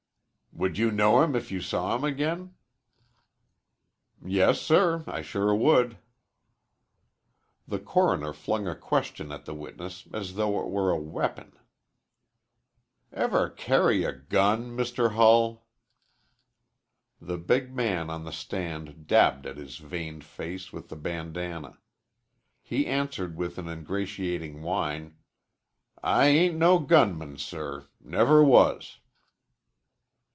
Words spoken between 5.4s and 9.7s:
would." The coroner flung a question at the